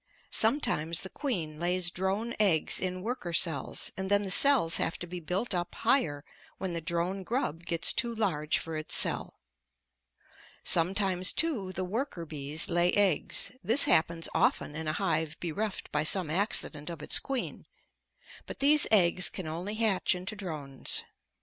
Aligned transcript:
Sometimes 0.31 1.01
the 1.01 1.11
queen 1.11 1.59
lays 1.59 1.91
drone 1.91 2.33
eggs 2.39 2.79
in 2.81 3.03
worker 3.03 3.33
cells 3.33 3.91
and 3.95 4.09
then 4.09 4.23
the 4.23 4.31
cells 4.31 4.77
have 4.77 4.97
to 4.97 5.05
be 5.05 5.19
built 5.19 5.53
up 5.53 5.75
higher 5.75 6.25
when 6.57 6.73
the 6.73 6.81
drone 6.81 7.21
grub 7.21 7.67
gets 7.67 7.93
too 7.93 8.15
large 8.15 8.57
for 8.57 8.75
its 8.75 8.95
cell. 8.95 9.35
Sometimes, 10.63 11.31
too, 11.31 11.71
the 11.71 11.83
worker 11.83 12.25
bees 12.25 12.67
lay 12.67 12.91
eggs 12.93 13.51
this 13.63 13.83
happens 13.83 14.27
often 14.33 14.75
in 14.75 14.87
a 14.87 14.93
hive 14.93 15.39
bereft 15.39 15.91
by 15.91 16.01
some 16.03 16.31
accident 16.31 16.89
of 16.89 17.03
its 17.03 17.19
queen 17.19 17.67
but 18.47 18.57
these 18.57 18.87
eggs 18.89 19.29
can 19.29 19.45
only 19.45 19.75
hatch 19.75 20.15
into 20.15 20.35
drones. 20.35 21.03